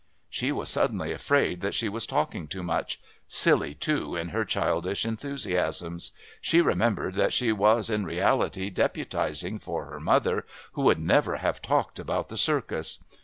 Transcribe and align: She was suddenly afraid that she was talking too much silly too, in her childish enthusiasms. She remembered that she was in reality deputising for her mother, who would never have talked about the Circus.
She 0.31 0.51
was 0.51 0.67
suddenly 0.67 1.11
afraid 1.11 1.61
that 1.61 1.75
she 1.75 1.87
was 1.87 2.07
talking 2.07 2.47
too 2.47 2.63
much 2.63 2.99
silly 3.27 3.75
too, 3.75 4.15
in 4.15 4.29
her 4.29 4.43
childish 4.43 5.05
enthusiasms. 5.05 6.11
She 6.41 6.59
remembered 6.59 7.13
that 7.13 7.33
she 7.33 7.51
was 7.51 7.87
in 7.91 8.03
reality 8.03 8.71
deputising 8.71 9.61
for 9.61 9.85
her 9.85 9.99
mother, 9.99 10.47
who 10.71 10.81
would 10.81 10.99
never 10.99 11.35
have 11.37 11.61
talked 11.61 11.99
about 11.99 12.29
the 12.29 12.37
Circus. 12.37 12.97